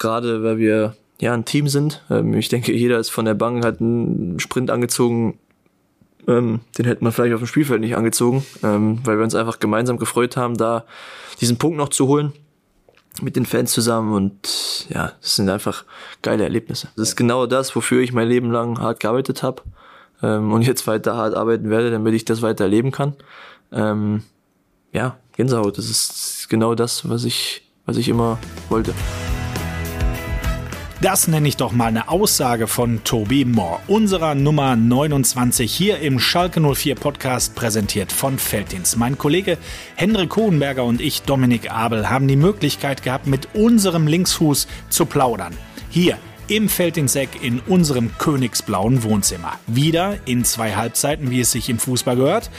[0.00, 2.02] gerade, weil wir ja ein Team sind.
[2.10, 5.38] Ähm, ich denke, jeder ist von der Bank, hat einen Sprint angezogen,
[6.26, 9.60] ähm, den hätte man vielleicht auf dem Spielfeld nicht angezogen, ähm, weil wir uns einfach
[9.60, 10.84] gemeinsam gefreut haben, da
[11.40, 12.32] diesen Punkt noch zu holen
[13.22, 15.84] mit den Fans zusammen und ja, das sind einfach
[16.22, 16.88] geile Erlebnisse.
[16.96, 19.62] Das ist genau das, wofür ich mein Leben lang hart gearbeitet habe
[20.22, 23.14] ähm, und jetzt weiter hart arbeiten werde, damit ich das weiter erleben kann.
[23.72, 24.22] Ähm,
[24.92, 28.38] ja, Gänsehaut, das ist genau das, was ich, was ich immer
[28.68, 28.94] wollte.
[31.02, 36.20] Das nenne ich doch mal eine Aussage von Tobi Moore, unserer Nummer 29 hier im
[36.20, 38.98] Schalke 04 Podcast, präsentiert von Felddienst.
[38.98, 39.56] Mein Kollege
[39.96, 45.56] Hendrik Hohenberger und ich, Dominik Abel, haben die Möglichkeit gehabt, mit unserem Linksfuß zu plaudern.
[45.88, 46.18] Hier
[46.50, 49.52] im Feldinseck in unserem königsblauen Wohnzimmer.
[49.68, 52.50] Wieder in zwei Halbzeiten, wie es sich im Fußball gehört.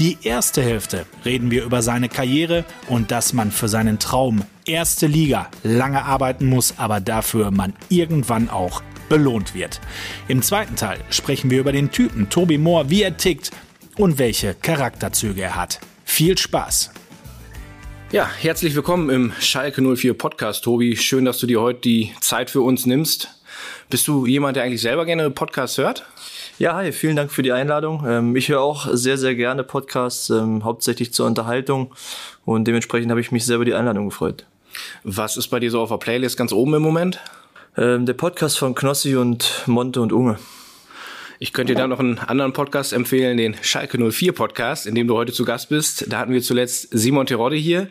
[0.00, 5.06] Die erste Hälfte reden wir über seine Karriere und dass man für seinen Traum erste
[5.06, 9.82] Liga lange arbeiten muss, aber dafür man irgendwann auch belohnt wird.
[10.28, 13.50] Im zweiten Teil sprechen wir über den Typen Tobi Moore, wie er tickt
[13.98, 15.78] und welche Charakterzüge er hat.
[16.04, 16.90] Viel Spaß!
[18.12, 20.96] Ja, herzlich willkommen im Schalke 04 Podcast, Tobi.
[20.96, 23.35] Schön, dass du dir heute die Zeit für uns nimmst.
[23.90, 26.04] Bist du jemand, der eigentlich selber gerne Podcasts hört?
[26.58, 28.04] Ja, hi, vielen Dank für die Einladung.
[28.06, 31.92] Ähm, ich höre auch sehr, sehr gerne Podcasts, ähm, hauptsächlich zur Unterhaltung
[32.44, 34.46] und dementsprechend habe ich mich sehr über die Einladung gefreut.
[35.04, 37.20] Was ist bei dir so auf der Playlist ganz oben im Moment?
[37.76, 40.38] Ähm, der Podcast von Knossi und Monte und Unge.
[41.38, 45.06] Ich könnte dir da noch einen anderen Podcast empfehlen, den Schalke 04 Podcast, in dem
[45.06, 46.10] du heute zu Gast bist.
[46.10, 47.88] Da hatten wir zuletzt Simon Terodde hier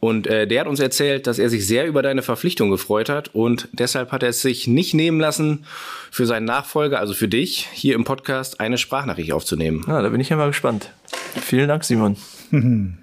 [0.00, 3.34] und äh, der hat uns erzählt, dass er sich sehr über deine Verpflichtung gefreut hat
[3.34, 5.64] und deshalb hat er es sich nicht nehmen lassen,
[6.10, 9.84] für seinen Nachfolger, also für dich, hier im Podcast eine Sprachnachricht aufzunehmen.
[9.88, 10.92] Ja, da bin ich ja mal gespannt.
[11.40, 12.16] Vielen Dank, Simon.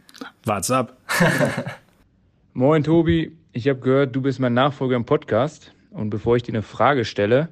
[0.45, 0.95] What's up?
[2.53, 3.35] Moin, Tobi.
[3.51, 5.71] Ich habe gehört, du bist mein Nachfolger im Podcast.
[5.89, 7.49] Und bevor ich dir eine Frage stelle,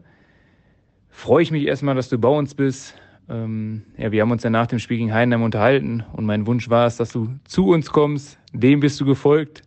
[1.09, 2.95] freue ich mich erstmal, dass du bei uns bist.
[3.29, 6.69] Ähm, ja, wir haben uns ja nach dem Spiel gegen Heidenheim unterhalten und mein Wunsch
[6.69, 8.39] war es, dass du zu uns kommst.
[8.53, 9.61] Dem bist du gefolgt.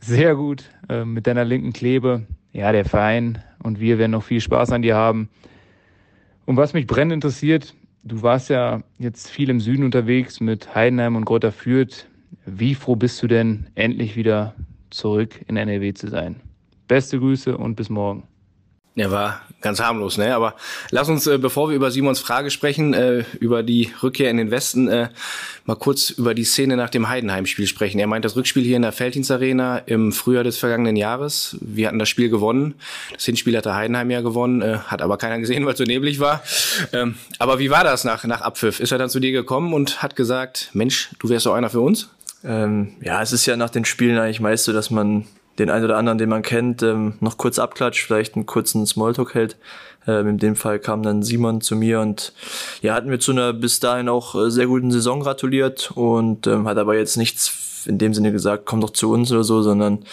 [0.00, 2.26] Sehr gut äh, mit deiner linken Klebe.
[2.52, 5.28] Ja, der Verein und wir werden noch viel Spaß an dir haben.
[6.46, 7.74] Und was mich brennend interessiert,
[8.04, 12.06] du warst ja jetzt viel im Süden unterwegs mit Heidenheim und Grotter Fürth.
[12.46, 14.54] Wie froh bist du denn, endlich wieder
[14.90, 16.36] zurück in NRW zu sein?
[16.88, 18.24] Beste Grüße und bis morgen.
[18.96, 20.34] Er war ganz harmlos, ne?
[20.34, 20.54] Aber
[20.90, 24.50] lass uns, äh, bevor wir über Simons Frage sprechen, äh, über die Rückkehr in den
[24.50, 25.08] Westen, äh,
[25.64, 27.98] mal kurz über die Szene nach dem Heidenheim-Spiel sprechen.
[27.98, 31.56] Er meint das Rückspiel hier in der Felddienstarena im Frühjahr des vergangenen Jahres.
[31.60, 32.74] Wir hatten das Spiel gewonnen.
[33.12, 36.20] Das Hinspiel hatte Heidenheim ja gewonnen, äh, hat aber keiner gesehen, weil es so neblig
[36.20, 36.42] war.
[36.92, 38.80] Ähm, aber wie war das nach, nach Abpfiff?
[38.80, 41.80] Ist er dann zu dir gekommen und hat gesagt, Mensch, du wärst doch einer für
[41.80, 42.08] uns?
[42.44, 45.26] Ähm, ja, es ist ja nach den Spielen eigentlich meist so, dass man
[45.58, 49.34] den einen oder anderen, den man kennt, ähm, noch kurz abklatscht, vielleicht einen kurzen Smalltalk
[49.34, 49.56] hält.
[50.06, 52.32] Ähm, in dem Fall kam dann Simon zu mir und
[52.82, 56.68] ja, hat mir zu einer bis dahin auch äh, sehr guten Saison gratuliert und ähm,
[56.68, 60.04] hat aber jetzt nichts in dem Sinne gesagt, komm doch zu uns oder so, sondern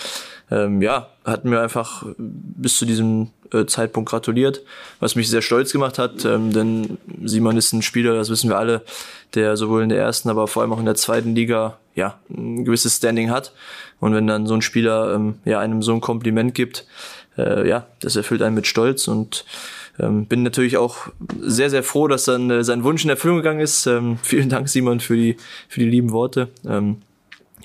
[0.51, 4.61] ähm, ja, hat mir einfach bis zu diesem äh, Zeitpunkt gratuliert,
[4.99, 8.57] was mich sehr stolz gemacht hat, ähm, denn Simon ist ein Spieler, das wissen wir
[8.57, 8.81] alle,
[9.33, 12.65] der sowohl in der ersten, aber vor allem auch in der zweiten Liga ja ein
[12.65, 13.53] gewisses Standing hat.
[13.99, 16.85] Und wenn dann so ein Spieler ähm, ja einem so ein Kompliment gibt,
[17.37, 19.45] äh, ja, das erfüllt einen mit Stolz und
[19.99, 21.07] ähm, bin natürlich auch
[21.41, 23.87] sehr, sehr froh, dass dann äh, sein Wunsch in Erfüllung gegangen ist.
[23.87, 25.37] Ähm, vielen Dank, Simon, für die,
[25.69, 26.49] für die lieben Worte.
[26.67, 27.01] Ähm,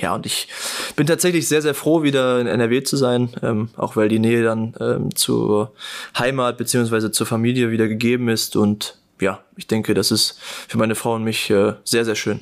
[0.00, 0.49] ja, und ich
[0.97, 4.43] bin tatsächlich sehr, sehr froh, wieder in NRW zu sein, ähm, auch weil die Nähe
[4.43, 5.72] dann ähm, zur
[6.19, 8.56] Heimat beziehungsweise zur Familie wieder gegeben ist.
[8.56, 12.41] Und ja, ich denke, das ist für meine Frau und mich äh, sehr, sehr schön.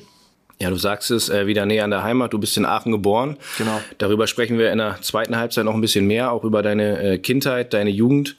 [0.61, 2.33] Ja, du sagst es, äh, wieder näher an der Heimat.
[2.33, 3.37] Du bist in Aachen geboren.
[3.57, 3.79] Genau.
[3.97, 7.17] Darüber sprechen wir in der zweiten Halbzeit noch ein bisschen mehr, auch über deine äh,
[7.17, 8.35] Kindheit, deine Jugend.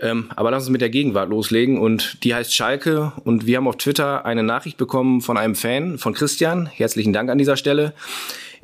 [0.00, 1.80] Ähm, aber lass uns mit der Gegenwart loslegen.
[1.80, 3.12] Und die heißt Schalke.
[3.24, 6.66] Und wir haben auf Twitter eine Nachricht bekommen von einem Fan, von Christian.
[6.66, 7.92] Herzlichen Dank an dieser Stelle.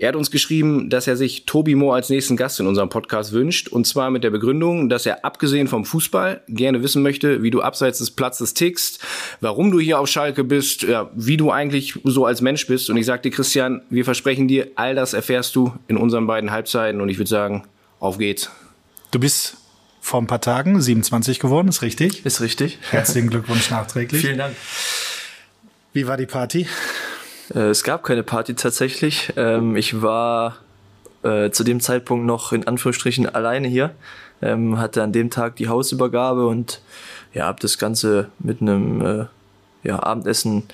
[0.01, 3.33] Er hat uns geschrieben, dass er sich Tobi Moore als nächsten Gast in unserem Podcast
[3.33, 3.69] wünscht.
[3.69, 7.61] Und zwar mit der Begründung, dass er abgesehen vom Fußball gerne wissen möchte, wie du
[7.61, 9.01] abseits des Platzes tickst,
[9.43, 12.89] warum du hier auf Schalke bist, ja, wie du eigentlich so als Mensch bist.
[12.89, 17.03] Und ich sagte, Christian, wir versprechen dir, all das erfährst du in unseren beiden Halbzeiten.
[17.03, 17.65] Und ich würde sagen,
[17.99, 18.51] auf geht's.
[19.11, 19.59] Du bist
[20.01, 22.25] vor ein paar Tagen 27 geworden, ist richtig?
[22.25, 22.79] Ist richtig.
[22.89, 24.23] Herzlichen Glückwunsch nachträglich.
[24.23, 24.57] Vielen Dank.
[25.93, 26.67] Wie war die Party?
[27.55, 29.33] Äh, es gab keine Party tatsächlich.
[29.37, 30.57] Ähm, ich war
[31.23, 33.91] äh, zu dem Zeitpunkt noch in Anführungsstrichen alleine hier,
[34.43, 36.81] ähm, hatte an dem Tag die Hausübergabe und
[37.35, 39.25] ja, habe das Ganze mit einem äh,
[39.83, 40.65] ja, Abendessen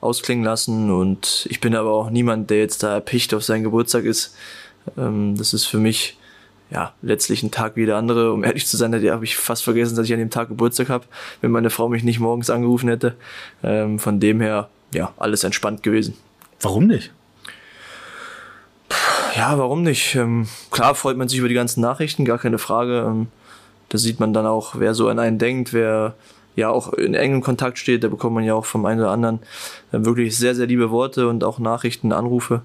[0.00, 4.04] ausklingen lassen und ich bin aber auch niemand, der jetzt da erpicht auf seinen Geburtstag
[4.04, 4.36] ist.
[4.98, 6.18] Ähm, das ist für mich
[6.70, 8.32] ja, letztlich ein Tag wie der andere.
[8.32, 11.04] Um ehrlich zu sein, habe ich fast vergessen, dass ich an dem Tag Geburtstag habe,
[11.40, 13.14] wenn meine Frau mich nicht morgens angerufen hätte.
[13.62, 16.14] Von dem her, ja, alles entspannt gewesen.
[16.60, 17.12] Warum nicht?
[19.36, 20.14] Ja, warum nicht?
[20.14, 23.04] Ähm, klar freut man sich über die ganzen Nachrichten, gar keine Frage.
[23.06, 23.26] Ähm,
[23.88, 26.14] da sieht man dann auch, wer so an einen denkt, wer
[26.56, 28.04] ja auch in engem Kontakt steht.
[28.04, 29.40] Da bekommt man ja auch vom einen oder anderen
[29.92, 32.62] äh, wirklich sehr, sehr liebe Worte und auch Nachrichten, Anrufe.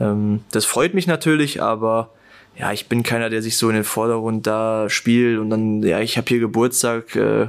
[0.00, 2.10] Ähm, das freut mich natürlich, aber
[2.58, 6.00] ja, ich bin keiner, der sich so in den Vordergrund da spielt und dann, ja,
[6.00, 7.48] ich habe hier Geburtstag äh,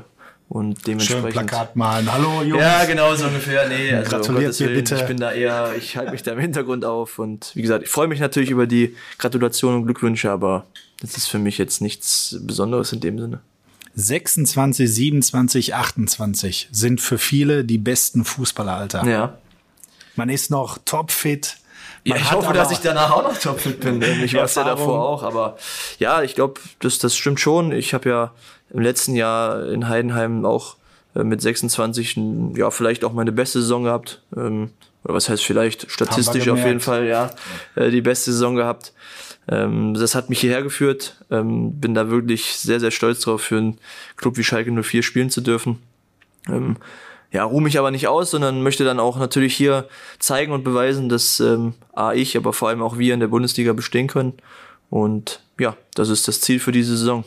[0.50, 1.24] und dementsprechend.
[1.24, 2.12] Schön Plakat malen.
[2.12, 2.62] Hallo Jungs.
[2.62, 3.68] Ja, genau so ungefähr.
[3.68, 4.96] Nee, also Gratuliert um bitte.
[4.96, 7.90] Ich bin da eher, ich halte mich da im Hintergrund auf und wie gesagt, ich
[7.90, 10.66] freue mich natürlich über die Gratulation und Glückwünsche, aber
[11.02, 13.40] das ist für mich jetzt nichts Besonderes in dem Sinne.
[13.96, 19.06] 26, 27, 28 sind für viele die besten Fußballeralter.
[19.06, 19.38] Ja.
[20.16, 21.58] Man ist noch topfit,
[22.06, 24.02] ja, ich hoffe, dass ich danach auch noch topfit bin.
[24.24, 25.58] Ich war es ja davor auch, aber
[26.00, 27.72] ja, ich glaube, das, das stimmt schon.
[27.72, 28.32] Ich habe ja
[28.74, 30.76] im letzten Jahr in Heidenheim auch
[31.16, 32.20] äh, mit 26
[32.56, 34.22] ja vielleicht auch meine beste Saison gehabt.
[34.36, 34.72] Ähm,
[35.04, 37.32] oder was heißt vielleicht statistisch auf jeden Fall ja
[37.76, 38.94] äh, die beste Saison gehabt.
[39.48, 41.18] Ähm, das hat mich hierher geführt.
[41.30, 43.78] Ähm, bin da wirklich sehr sehr stolz drauf, für einen
[44.16, 45.80] Club wie Schalke 04 spielen zu dürfen.
[46.48, 46.78] Ähm,
[47.32, 49.88] ja, ruhe mich aber nicht aus, sondern möchte dann auch natürlich hier
[50.20, 53.74] zeigen und beweisen, dass ähm, A, ich, aber vor allem auch wir in der Bundesliga
[53.74, 54.34] bestehen können.
[54.92, 57.24] Und ja, das ist das Ziel für diese Saison.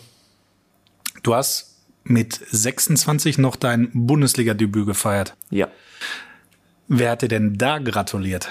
[1.26, 1.75] Du hast
[2.05, 5.34] mit 26 noch dein Bundesliga-Debüt gefeiert.
[5.50, 5.67] Ja.
[6.87, 8.49] Wer hat dir denn da gratuliert?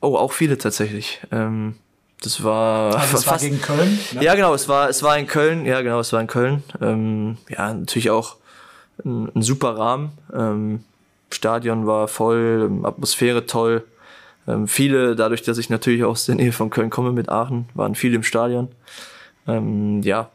[0.00, 1.20] Oh, auch viele tatsächlich.
[1.30, 1.74] Ähm,
[2.22, 3.98] das war also es war gegen Köln.
[4.12, 4.24] Ne?
[4.24, 4.54] Ja, genau.
[4.54, 5.66] Es war es war in Köln.
[5.66, 6.00] Ja, genau.
[6.00, 6.62] Es war in Köln.
[6.80, 8.36] Ähm, ja, natürlich auch
[9.04, 10.12] ein, ein super Rahmen.
[10.32, 10.82] Ähm,
[11.28, 13.84] Stadion war voll, Atmosphäre toll.
[14.48, 17.94] Ähm, viele, dadurch, dass ich natürlich aus der Nähe von Köln komme mit Aachen, waren
[17.94, 18.68] viele im Stadion.
[19.46, 20.30] Ähm, ja,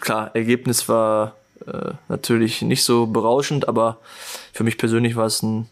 [0.00, 1.34] klar, Ergebnis war
[1.66, 3.98] äh, natürlich nicht so berauschend, aber
[4.52, 5.68] für mich persönlich war es ein,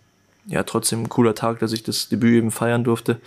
[0.47, 3.21] ja, trotzdem ein cooler Tag, dass ich das Debüt eben feiern durfte.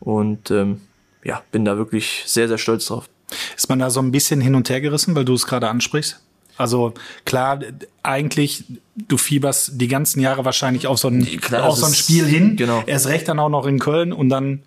[0.00, 0.80] Und ähm,
[1.22, 3.08] ja, bin da wirklich sehr, sehr stolz drauf.
[3.56, 6.20] Ist man da so ein bisschen hin und her gerissen, weil du es gerade ansprichst?
[6.56, 6.92] Also
[7.24, 7.60] klar,
[8.02, 8.64] eigentlich,
[8.94, 12.56] du fieberst die ganzen Jahre wahrscheinlich auf so ein, klar, auf so ein Spiel hin.
[12.56, 12.82] Genau.
[12.86, 14.62] Erst recht dann auch noch in Köln und dann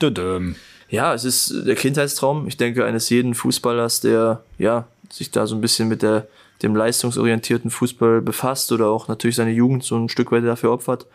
[0.00, 0.56] dödöm.
[0.88, 5.54] Ja, es ist der Kindheitstraum, ich denke, eines jeden Fußballers, der ja sich da so
[5.54, 6.26] ein bisschen mit der,
[6.62, 11.06] dem leistungsorientierten Fußball befasst oder auch natürlich seine Jugend so ein Stück weit dafür opfert.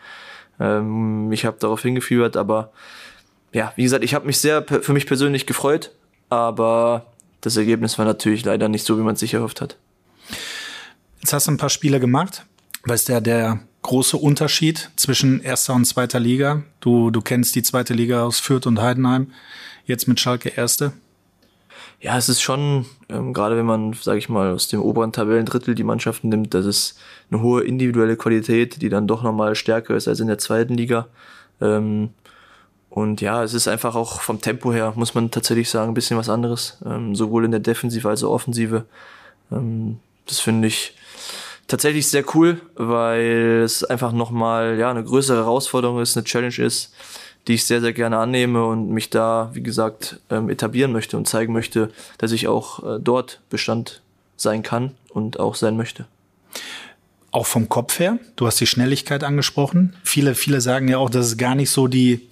[0.58, 2.72] Ähm, ich habe darauf hingefiebert, aber
[3.52, 5.92] ja, wie gesagt, ich habe mich sehr für mich persönlich gefreut,
[6.28, 7.06] aber
[7.40, 9.76] das Ergebnis war natürlich leider nicht so, wie man es sich erhofft hat.
[11.20, 12.44] Jetzt hast du ein paar Spiele gemacht.
[12.84, 16.62] Was ist der, der große Unterschied zwischen erster und zweiter Liga?
[16.80, 19.32] Du, du kennst die zweite Liga aus Fürth und Heidenheim.
[19.84, 20.92] Jetzt mit Schalke erste.
[22.00, 25.74] Ja, es ist schon, ähm, gerade wenn man, sage ich mal, aus dem oberen Tabellendrittel
[25.74, 26.98] die Mannschaften nimmt, das ist
[27.30, 31.08] eine hohe individuelle Qualität, die dann doch nochmal stärker ist als in der zweiten Liga.
[31.60, 32.10] Ähm,
[32.88, 36.16] und ja, es ist einfach auch vom Tempo her, muss man tatsächlich sagen, ein bisschen
[36.16, 36.78] was anderes.
[36.86, 38.86] Ähm, sowohl in der Defensive als auch Offensive.
[39.52, 40.94] Ähm, das finde ich
[41.68, 46.94] tatsächlich sehr cool, weil es einfach nochmal ja, eine größere Herausforderung ist, eine Challenge ist,
[47.50, 51.26] die ich sehr, sehr gerne annehme und mich da, wie gesagt, ähm, etablieren möchte und
[51.26, 54.02] zeigen möchte, dass ich auch äh, dort Bestand
[54.36, 56.06] sein kann und auch sein möchte.
[57.32, 59.96] Auch vom Kopf her, du hast die Schnelligkeit angesprochen.
[60.04, 62.28] Viele, viele sagen ja auch, dass es gar nicht so die,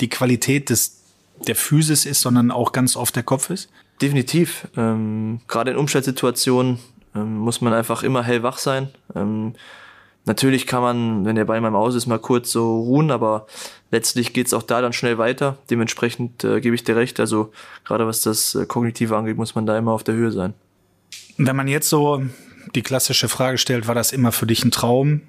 [0.00, 1.02] die Qualität des,
[1.46, 3.70] der Physis ist, sondern auch ganz oft der Kopf ist.
[4.02, 4.66] Definitiv.
[4.76, 6.80] Ähm, Gerade in Umschaltsituationen
[7.14, 8.88] ähm, muss man einfach immer hellwach sein.
[9.14, 9.54] Ähm,
[10.24, 13.46] natürlich kann man, wenn der Ball mal im Aus ist, mal kurz so ruhen, aber
[13.90, 15.58] letztlich geht's auch da dann schnell weiter.
[15.70, 17.20] Dementsprechend äh, gebe ich dir recht.
[17.20, 17.52] Also
[17.84, 20.54] gerade was das äh, Kognitive angeht, muss man da immer auf der Höhe sein.
[21.36, 22.22] Wenn man jetzt so
[22.74, 25.22] die klassische Frage stellt, war das immer für dich ein Traum?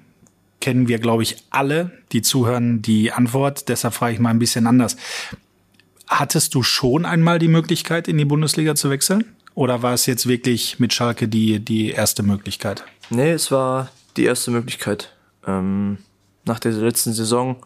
[0.60, 3.68] Kennen wir, glaube ich, alle, die zuhören, die Antwort.
[3.68, 4.96] Deshalb frage ich mal ein bisschen anders.
[6.06, 9.24] Hattest du schon einmal die Möglichkeit, in die Bundesliga zu wechseln?
[9.54, 12.84] Oder war es jetzt wirklich mit Schalke die, die erste Möglichkeit?
[13.08, 15.12] Nee, es war die erste Möglichkeit.
[15.46, 15.98] Ähm,
[16.44, 17.56] nach der letzten Saison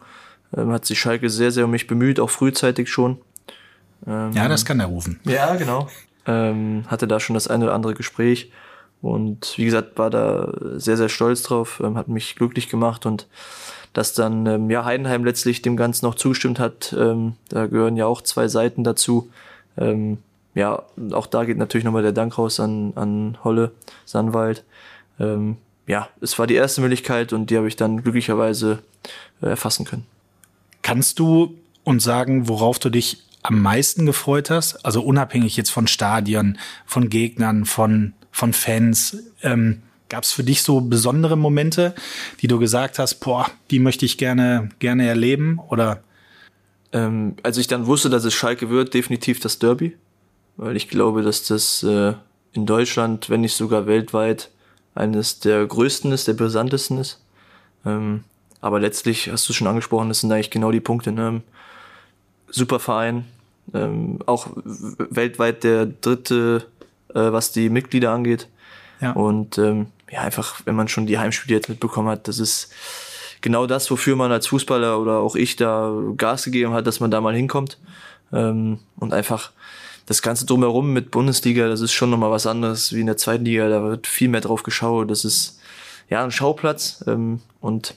[0.55, 3.19] ähm, hat sich Schalke sehr, sehr um mich bemüht, auch frühzeitig schon.
[4.07, 5.19] Ähm, ja, das kann er rufen.
[5.23, 5.87] Ja, genau.
[6.25, 8.51] Ähm, hatte da schon das eine oder andere Gespräch
[9.01, 13.27] und wie gesagt, war da sehr, sehr stolz drauf, ähm, hat mich glücklich gemacht und
[13.93, 18.07] dass dann ähm, ja Heidenheim letztlich dem Ganzen noch zugestimmt hat, ähm, da gehören ja
[18.07, 19.29] auch zwei Seiten dazu.
[19.77, 20.17] Ähm,
[20.53, 23.71] ja, auch da geht natürlich nochmal der Dank raus an, an Holle,
[24.05, 24.63] Sandwald.
[25.19, 28.79] Ähm, ja, es war die erste Möglichkeit und die habe ich dann glücklicherweise
[29.41, 30.05] äh, erfassen können.
[30.85, 34.85] Kannst du uns sagen, worauf du dich am meisten gefreut hast?
[34.85, 39.17] Also unabhängig jetzt von Stadien, von Gegnern, von, von Fans.
[39.41, 41.95] Ähm, Gab es für dich so besondere Momente,
[42.39, 45.59] die du gesagt hast, boah, die möchte ich gerne, gerne erleben?
[45.69, 46.03] Oder?
[46.93, 49.97] Ähm, als ich dann wusste, dass es Schalke wird, definitiv das Derby.
[50.55, 52.13] Weil ich glaube, dass das äh,
[52.51, 54.51] in Deutschland, wenn nicht sogar weltweit,
[54.93, 57.23] eines der größten ist, der brisantesten ist.
[57.87, 58.23] Ähm,
[58.61, 61.11] aber letztlich hast du schon angesprochen, das sind eigentlich genau die Punkte.
[61.11, 61.41] Ne?
[62.49, 63.25] Super Verein,
[63.73, 66.65] ähm, auch weltweit der dritte,
[67.13, 68.47] äh, was die Mitglieder angeht.
[69.01, 69.11] Ja.
[69.11, 72.71] Und ähm, ja, einfach, wenn man schon die Heimspiele jetzt mitbekommen hat, das ist
[73.41, 77.11] genau das, wofür man als Fußballer oder auch ich da Gas gegeben hat, dass man
[77.11, 77.77] da mal hinkommt.
[78.31, 79.51] Ähm, und einfach
[80.05, 83.45] das Ganze drumherum mit Bundesliga, das ist schon nochmal was anderes wie in der zweiten
[83.45, 83.69] Liga.
[83.69, 85.09] Da wird viel mehr drauf geschaut.
[85.09, 85.59] Das ist
[86.09, 87.03] ja ein Schauplatz.
[87.07, 87.95] Ähm, und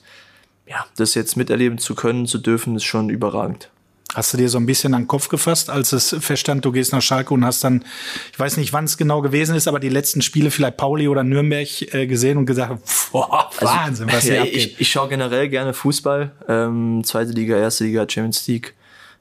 [0.68, 3.70] ja, das jetzt miterleben zu können, zu dürfen, ist schon überragend.
[4.14, 6.92] Hast du dir so ein bisschen an den Kopf gefasst, als es feststand, du gehst
[6.92, 7.84] nach Schalke und hast dann,
[8.32, 11.22] ich weiß nicht, wann es genau gewesen ist, aber die letzten Spiele vielleicht Pauli oder
[11.24, 12.80] Nürnberg äh, gesehen und gesagt,
[13.12, 14.56] boah, also, Wahnsinn, was hier ja, abgeht.
[14.56, 18.74] Ich, ich schaue generell gerne Fußball, ähm, zweite Liga, erste Liga, Champions League,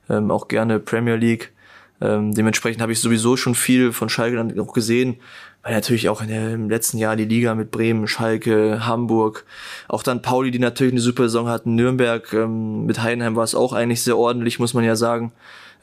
[0.09, 1.51] ähm, auch gerne Premier League.
[1.99, 5.17] Ähm, dementsprechend habe ich sowieso schon viel von Schalke dann auch gesehen,
[5.63, 9.45] weil natürlich auch in der, im letzten Jahr die Liga mit Bremen, Schalke, Hamburg,
[9.87, 13.55] auch dann Pauli, die natürlich eine super Saison hatten, Nürnberg, ähm, mit Heidenheim war es
[13.55, 15.31] auch eigentlich sehr ordentlich, muss man ja sagen.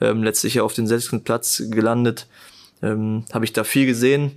[0.00, 2.26] Ähm, letztlich ja auf den sechsten Platz gelandet.
[2.82, 4.32] Ähm, habe ich da viel gesehen.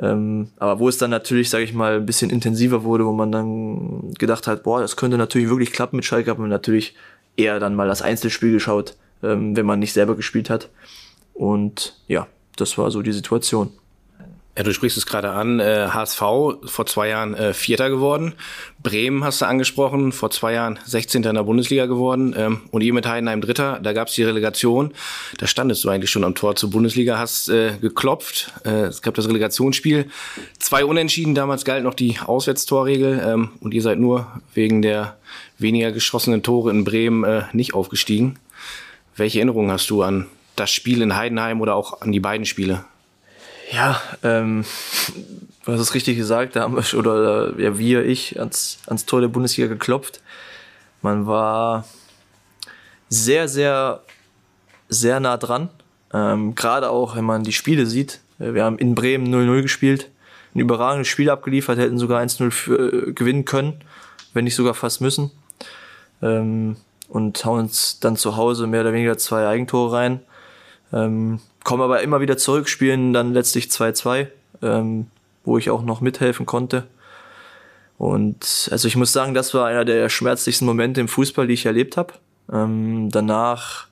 [0.00, 3.32] Ähm, aber wo es dann natürlich, sage ich mal, ein bisschen intensiver wurde, wo man
[3.32, 6.94] dann gedacht hat, boah, das könnte natürlich wirklich klappen mit Schalke, hat man natürlich
[7.36, 10.68] eher dann mal das Einzelspiel geschaut, ähm, wenn man nicht selber gespielt hat.
[11.38, 12.26] Und ja,
[12.56, 13.70] das war so die Situation.
[14.56, 16.18] Ja, du sprichst es gerade an, äh, HSV
[16.64, 18.34] vor zwei Jahren äh, Vierter geworden.
[18.82, 21.22] Bremen hast du angesprochen, vor zwei Jahren 16.
[21.22, 22.34] in der Bundesliga geworden.
[22.36, 24.94] Ähm, und ihr mit Heidenheim Dritter, da gab es die Relegation.
[25.36, 28.52] Da standest du eigentlich schon am Tor zur Bundesliga, hast äh, geklopft.
[28.64, 30.10] Äh, es gab das Relegationsspiel.
[30.58, 33.22] Zwei Unentschieden, damals galt noch die Auswärtstorregel.
[33.24, 35.18] Ähm, und ihr seid nur wegen der
[35.58, 38.40] weniger geschossenen Tore in Bremen äh, nicht aufgestiegen.
[39.14, 40.26] Welche Erinnerungen hast du an
[40.58, 42.84] das Spiel in Heidenheim oder auch an die beiden Spiele?
[43.70, 44.64] Ja, ähm,
[45.64, 49.20] du hast es richtig gesagt, da haben wir oder ja, wir, ich, ans, ans Tor
[49.20, 50.22] der Bundesliga geklopft.
[51.02, 51.84] Man war
[53.08, 54.02] sehr, sehr,
[54.88, 55.68] sehr nah dran.
[56.12, 58.20] Ähm, Gerade auch, wenn man die Spiele sieht.
[58.38, 60.10] Wir haben in Bremen 0-0 gespielt,
[60.54, 63.80] ein überragendes Spiel abgeliefert, hätten sogar 1-0 äh, gewinnen können,
[64.32, 65.30] wenn nicht sogar fast müssen.
[66.22, 66.76] Ähm,
[67.08, 70.20] und hauen uns dann zu Hause mehr oder weniger zwei Eigentore rein.
[70.92, 74.28] Ähm, kommen aber immer wieder zurück, spielen dann letztlich 2-2,
[74.62, 75.06] ähm,
[75.44, 76.86] wo ich auch noch mithelfen konnte.
[77.98, 81.66] Und also ich muss sagen, das war einer der schmerzlichsten Momente im Fußball, die ich
[81.66, 82.14] erlebt habe.
[82.50, 83.88] Ähm, danach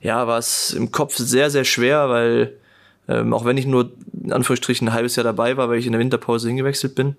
[0.00, 2.54] ja, war es im Kopf sehr, sehr schwer, weil
[3.08, 3.90] ähm, auch wenn ich nur
[4.22, 7.16] in Anführungsstrichen ein halbes Jahr dabei war, weil ich in der Winterpause hingewechselt bin,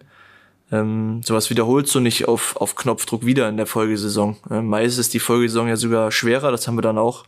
[0.72, 4.38] ähm, sowas wiederholst du nicht auf, auf Knopfdruck wieder in der Folgesaison.
[4.52, 7.26] Ähm, meist ist die Folgesaison ja sogar schwerer, das haben wir dann auch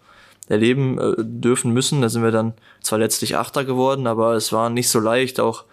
[0.51, 2.01] erleben äh, dürfen müssen.
[2.01, 5.39] Da sind wir dann zwar letztlich Achter geworden, aber es war nicht so leicht.
[5.39, 5.63] Auch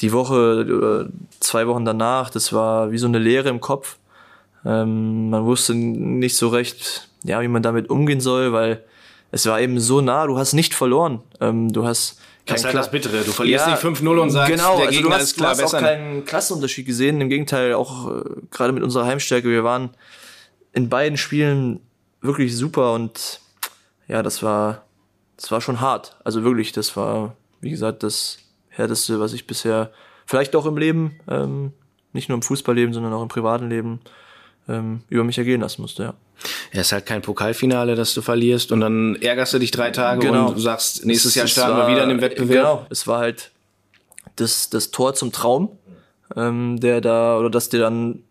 [0.00, 3.96] die Woche, äh, zwei Wochen danach, das war wie so eine Leere im Kopf.
[4.64, 8.84] Ähm, man wusste nicht so recht, ja, wie man damit umgehen soll, weil
[9.30, 11.20] es war eben so nah, du hast nicht verloren.
[11.40, 13.24] Ähm, du hast das ist halt das Bittere.
[13.24, 15.54] Du verlierst ja, nicht 5-0 und sagst, genau, der also Gegner du hast, ist klar
[15.54, 15.78] du hast besser.
[15.78, 17.20] auch keinen Klassenunterschied gesehen.
[17.20, 18.22] Im Gegenteil, auch äh,
[18.52, 19.90] gerade mit unserer Heimstärke, wir waren
[20.72, 21.80] in beiden Spielen
[22.20, 23.40] wirklich super und
[24.08, 24.84] ja, das war,
[25.36, 26.16] das war schon hart.
[26.24, 29.90] Also wirklich, das war, wie gesagt, das härteste, was ich bisher,
[30.26, 31.72] vielleicht auch im Leben, ähm,
[32.12, 34.00] nicht nur im Fußballleben, sondern auch im privaten Leben,
[34.68, 36.14] ähm, über mich ergehen lassen musste, ja.
[36.72, 40.26] Ja, ist halt kein Pokalfinale, das du verlierst und dann ärgerst du dich drei Tage
[40.26, 40.48] genau.
[40.48, 42.48] und sagst, nächstes Jahr starten wir wieder in dem Wettbewerb.
[42.48, 43.52] Genau, es war halt
[44.36, 45.78] das, das Tor zum Traum,
[46.36, 48.22] ähm, der da, oder dass dir dann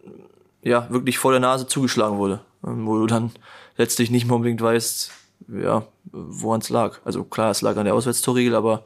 [0.62, 3.32] ja wirklich vor der Nase zugeschlagen wurde, ähm, wo du dann
[3.77, 5.12] letztlich nicht mehr unbedingt weißt,
[5.47, 6.99] ja, woran es lag.
[7.05, 8.83] Also klar, es lag an der Auswärtstorregel, aber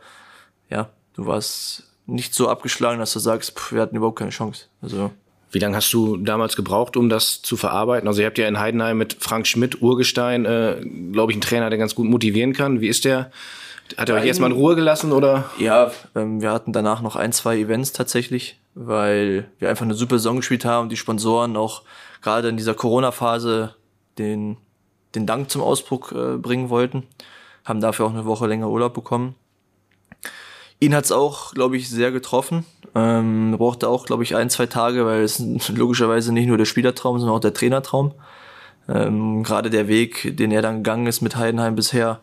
[0.69, 4.65] ja, du warst nicht so abgeschlagen, dass du sagst, pff, wir hatten überhaupt keine Chance.
[4.81, 5.11] Also
[5.51, 8.07] wie lange hast du damals gebraucht, um das zu verarbeiten?
[8.07, 11.69] Also ihr habt ja in Heidenheim mit Frank Schmidt, Urgestein, äh, glaube ich, einen Trainer,
[11.69, 12.81] der ganz gut motivieren kann.
[12.81, 13.31] Wie ist der?
[13.97, 15.49] Hat er euch erstmal in Ruhe gelassen oder?
[15.57, 20.19] Ja, ähm, wir hatten danach noch ein, zwei Events tatsächlich, weil wir einfach eine super
[20.19, 21.81] Saison gespielt haben, die Sponsoren auch
[22.21, 23.73] gerade in dieser Corona-Phase
[24.19, 24.57] den
[25.15, 27.03] den Dank zum Ausdruck äh, bringen wollten.
[27.65, 29.35] Haben dafür auch eine Woche länger Urlaub bekommen.
[30.79, 32.65] Ihn hat's auch, glaube ich, sehr getroffen.
[32.95, 35.39] Ähm, brauchte auch, glaube ich, ein, zwei Tage, weil es
[35.69, 38.13] logischerweise nicht nur der Spielertraum, sondern auch der Trainertraum.
[38.87, 42.21] Ähm, Gerade der Weg, den er dann gegangen ist mit Heidenheim bisher,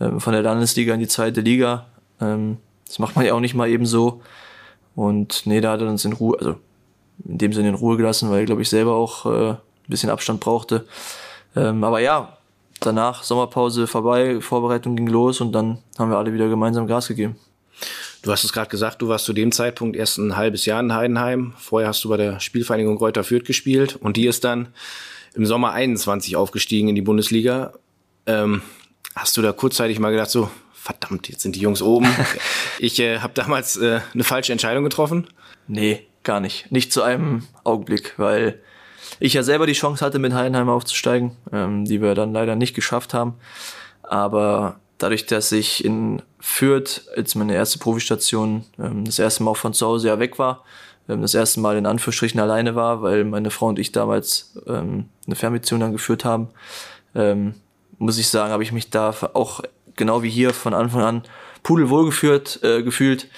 [0.00, 1.86] ähm, von der Landesliga in die zweite Liga,
[2.20, 4.20] ähm, das macht man ja auch nicht mal eben so.
[4.94, 6.56] Und nee, da hat er uns in Ruhe, also
[7.24, 10.10] in dem Sinne in Ruhe gelassen, weil er, glaube ich, selber auch äh, ein bisschen
[10.10, 10.86] Abstand brauchte.
[11.56, 12.36] Ähm, aber ja,
[12.80, 17.36] danach Sommerpause vorbei, Vorbereitung ging los und dann haben wir alle wieder gemeinsam Gas gegeben.
[18.22, 20.94] Du hast es gerade gesagt, du warst zu dem Zeitpunkt erst ein halbes Jahr in
[20.94, 21.52] Heidenheim.
[21.58, 24.68] Vorher hast du bei der Spielvereinigung Reuter Fürth gespielt und die ist dann
[25.34, 27.74] im Sommer 21 aufgestiegen in die Bundesliga.
[28.26, 28.62] Ähm,
[29.14, 32.06] hast du da kurzzeitig mal gedacht, so, verdammt, jetzt sind die Jungs oben.
[32.78, 35.26] ich äh, habe damals äh, eine falsche Entscheidung getroffen?
[35.66, 36.70] Nee, gar nicht.
[36.72, 38.60] Nicht zu einem Augenblick, weil
[39.20, 42.74] ich ja selber die Chance hatte, mit Heidenheim aufzusteigen, ähm, die wir dann leider nicht
[42.74, 43.34] geschafft haben.
[44.02, 49.56] Aber dadurch, dass ich in Fürth als meine erste Profistation ähm, das erste Mal auch
[49.56, 50.64] von zu Hause ja weg war,
[51.08, 55.08] ähm, das erste Mal in Anführungsstrichen alleine war, weil meine Frau und ich damals ähm,
[55.26, 56.48] eine Fernbeziehung dann geführt haben,
[57.14, 57.54] ähm,
[57.98, 59.62] muss ich sagen, habe ich mich da auch
[59.96, 61.22] genau wie hier von Anfang an
[61.62, 63.28] pudelwohl geführt, äh, gefühlt.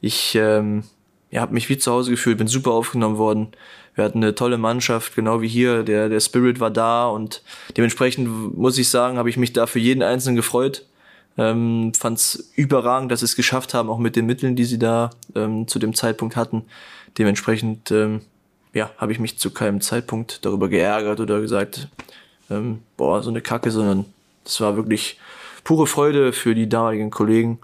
[0.00, 0.84] Ich ähm,
[1.32, 3.48] ja, habe mich wie zu Hause gefühlt, bin super aufgenommen worden.
[3.94, 5.82] Wir hatten eine tolle Mannschaft, genau wie hier.
[5.82, 7.42] Der, der Spirit war da und
[7.76, 10.84] dementsprechend muss ich sagen, habe ich mich da für jeden Einzelnen gefreut.
[11.38, 14.78] Ähm, Fand es überragend, dass sie es geschafft haben, auch mit den Mitteln, die sie
[14.78, 16.64] da ähm, zu dem Zeitpunkt hatten.
[17.16, 18.20] Dementsprechend ähm,
[18.74, 21.88] ja, habe ich mich zu keinem Zeitpunkt darüber geärgert oder gesagt,
[22.50, 24.04] ähm, boah, so eine Kacke, sondern
[24.44, 25.18] es war wirklich
[25.64, 27.58] pure Freude für die damaligen Kollegen.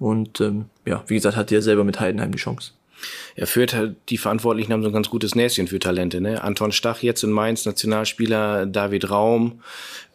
[0.00, 2.72] Und ähm, ja, wie gesagt, hatte er selber mit Heidenheim die Chance.
[3.34, 6.42] Er führt halt, die Verantwortlichen haben so ein ganz gutes Näschen für Talente, ne?
[6.42, 9.60] Anton Stach jetzt in Mainz, Nationalspieler, David Raum,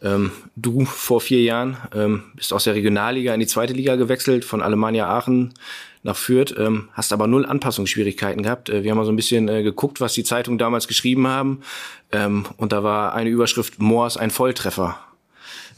[0.02, 4.44] ähm, du vor vier Jahren, ähm, bist aus der Regionalliga in die zweite Liga gewechselt,
[4.44, 5.54] von Alemannia Aachen
[6.02, 8.68] nach Fürth, ähm, hast aber null Anpassungsschwierigkeiten gehabt.
[8.68, 11.62] Äh, wir haben mal so ein bisschen äh, geguckt, was die Zeitungen damals geschrieben haben.
[12.10, 14.98] Ähm, und da war eine Überschrift, Moors ein Volltreffer.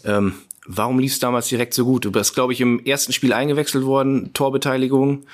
[0.04, 0.34] Ähm,
[0.66, 2.04] warum lief es damals direkt so gut?
[2.06, 5.25] Du bist, glaube ich, im ersten Spiel eingewechselt worden, Torbeteiligung,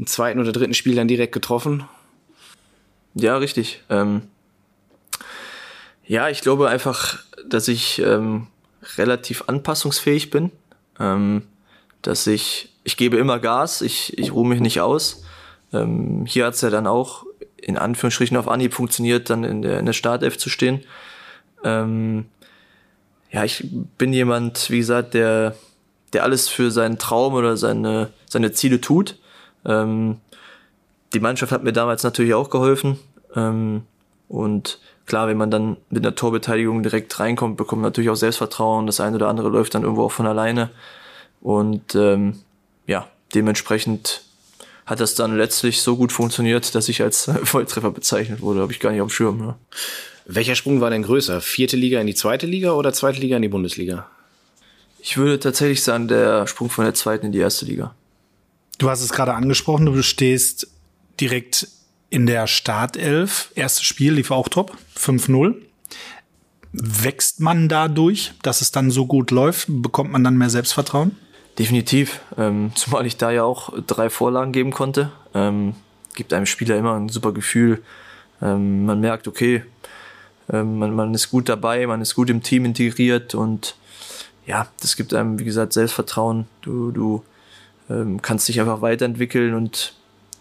[0.00, 1.84] im zweiten oder dritten Spiel dann direkt getroffen.
[3.14, 3.82] Ja, richtig.
[3.90, 4.22] Ähm,
[6.06, 8.46] ja, ich glaube einfach, dass ich ähm,
[8.96, 10.52] relativ anpassungsfähig bin.
[10.98, 11.42] Ähm,
[12.00, 15.22] dass ich, ich gebe immer Gas, ich, ich ruhe mich nicht aus.
[15.70, 17.26] Ähm, hier hat's ja dann auch
[17.58, 20.82] in Anführungsstrichen auf Anhieb funktioniert, dann in der, in der Startelf zu stehen.
[21.62, 22.24] Ähm,
[23.30, 25.56] ja, ich bin jemand, wie gesagt, der,
[26.14, 29.16] der alles für seinen Traum oder seine, seine Ziele tut.
[29.64, 30.18] Ähm,
[31.12, 32.98] die Mannschaft hat mir damals natürlich auch geholfen.
[33.34, 33.82] Ähm,
[34.28, 38.86] und klar, wenn man dann mit einer Torbeteiligung direkt reinkommt, bekommt man natürlich auch Selbstvertrauen.
[38.86, 40.70] Das eine oder andere läuft dann irgendwo auch von alleine.
[41.40, 42.40] Und ähm,
[42.86, 44.22] ja, dementsprechend
[44.86, 48.60] hat das dann letztlich so gut funktioniert, dass ich als Volltreffer bezeichnet wurde.
[48.60, 49.40] Habe ich gar nicht auf dem Schirm.
[49.40, 49.58] Ja.
[50.26, 51.40] Welcher Sprung war denn größer?
[51.40, 54.08] Vierte Liga in die zweite Liga oder zweite Liga in die Bundesliga?
[55.00, 57.94] Ich würde tatsächlich sagen, der Sprung von der zweiten in die erste Liga.
[58.80, 60.66] Du hast es gerade angesprochen, du stehst
[61.20, 61.68] direkt
[62.08, 63.52] in der Startelf.
[63.54, 65.54] Erstes Spiel lief auch top, 5-0.
[66.72, 69.66] Wächst man dadurch, dass es dann so gut läuft?
[69.68, 71.14] Bekommt man dann mehr Selbstvertrauen?
[71.58, 75.12] Definitiv, ähm, zumal ich da ja auch drei Vorlagen geben konnte.
[75.34, 75.74] Ähm,
[76.14, 77.82] gibt einem Spieler immer ein super Gefühl.
[78.40, 79.62] Ähm, man merkt, okay,
[80.50, 83.76] ähm, man, man ist gut dabei, man ist gut im Team integriert und
[84.46, 86.46] ja, das gibt einem, wie gesagt, Selbstvertrauen.
[86.62, 87.22] Du, du
[87.90, 89.94] ähm, kannst dich einfach weiterentwickeln und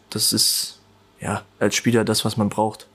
[0.10, 0.80] das ist
[1.20, 2.88] ja als Spieler das, was man braucht.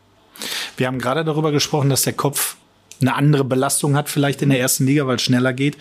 [0.77, 2.57] Wir haben gerade darüber gesprochen, dass der Kopf
[3.01, 5.77] eine andere Belastung hat, vielleicht in der ersten Liga, weil es schneller geht.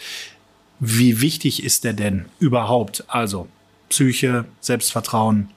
[0.80, 3.06] Wie wichtig ist der denn überhaupt?
[3.08, 3.48] Also
[3.90, 5.50] Psyche, Selbstvertrauen.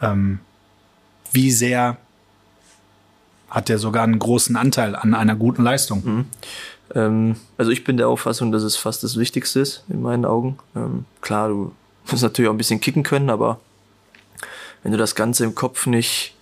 [0.00, 0.40] Ähm,
[1.30, 1.96] wie sehr
[3.48, 6.04] hat der sogar einen großen Anteil an einer guten Leistung.
[6.04, 6.24] Mhm.
[6.94, 10.58] Ähm, also ich bin der Auffassung, dass es fast das Wichtigste ist, in meinen Augen.
[10.74, 11.72] Ähm, klar, du
[12.10, 13.60] musst natürlich auch ein bisschen kicken können, aber
[14.82, 16.34] wenn du das Ganze im Kopf nicht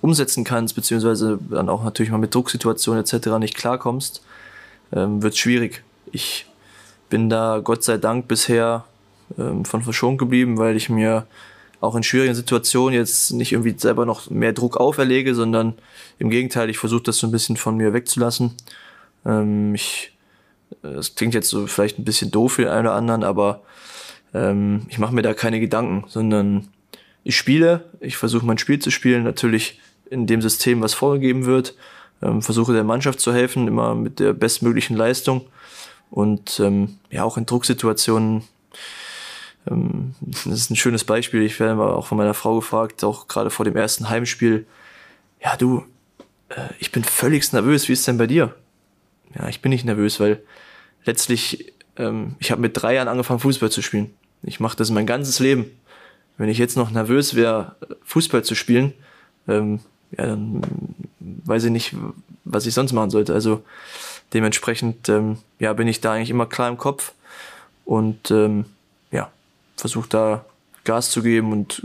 [0.00, 3.38] umsetzen kannst, beziehungsweise dann auch natürlich mal mit Drucksituationen etc.
[3.38, 4.22] nicht klarkommst,
[4.92, 5.82] ähm, wird schwierig.
[6.12, 6.46] Ich
[7.10, 8.84] bin da Gott sei Dank bisher
[9.36, 11.26] ähm, von verschont geblieben, weil ich mir
[11.80, 15.74] auch in schwierigen Situationen jetzt nicht irgendwie selber noch mehr Druck auferlege, sondern
[16.18, 18.54] im Gegenteil, ich versuche das so ein bisschen von mir wegzulassen.
[19.24, 20.12] Ähm, ich,
[20.82, 23.62] das klingt jetzt so vielleicht ein bisschen doof für einen oder anderen, aber
[24.34, 26.68] ähm, ich mache mir da keine Gedanken, sondern
[27.24, 31.74] ich spiele, ich versuche mein Spiel zu spielen, natürlich in dem System, was vorgegeben wird,
[32.22, 35.46] ähm, versuche der Mannschaft zu helfen, immer mit der bestmöglichen Leistung
[36.10, 38.42] und ähm, ja auch in Drucksituationen
[39.70, 41.42] ähm, das ist ein schönes Beispiel.
[41.42, 44.66] Ich werde auch von meiner Frau gefragt, auch gerade vor dem ersten Heimspiel.
[45.42, 45.84] Ja, du,
[46.48, 47.88] äh, ich bin völlig nervös.
[47.88, 48.54] Wie ist denn bei dir?
[49.34, 50.42] ja, ich bin nicht nervös, weil
[51.04, 54.14] letztlich, ähm, ich habe mit drei Jahren angefangen, Fußball zu spielen.
[54.42, 55.66] Ich mache das mein ganzes Leben.
[56.36, 58.92] Wenn ich jetzt noch nervös wäre, Fußball zu spielen,
[59.48, 59.80] ähm,
[60.16, 60.62] ja, dann
[61.20, 61.94] weiß ich nicht,
[62.44, 63.34] was ich sonst machen sollte.
[63.34, 63.62] Also
[64.32, 67.12] dementsprechend ähm, ja, bin ich da eigentlich immer klar im Kopf
[67.84, 68.66] und ähm,
[69.10, 69.30] ja,
[69.76, 70.44] versuche da
[70.84, 71.82] Gas zu geben und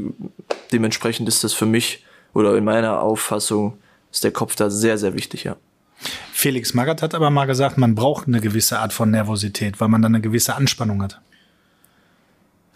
[0.72, 3.78] dementsprechend ist das für mich oder in meiner Auffassung
[4.12, 5.56] ist der Kopf da sehr, sehr wichtig, ja.
[6.44, 10.02] Felix Magath hat aber mal gesagt, man braucht eine gewisse Art von Nervosität, weil man
[10.02, 11.22] dann eine gewisse Anspannung hat.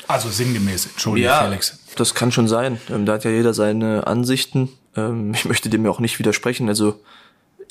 [0.07, 1.77] Also sinngemäß, entschuldige ja, Felix.
[1.97, 2.79] Das kann schon sein.
[2.89, 4.69] Ähm, da hat ja jeder seine Ansichten.
[4.95, 6.69] Ähm, ich möchte dem ja auch nicht widersprechen.
[6.69, 7.03] Also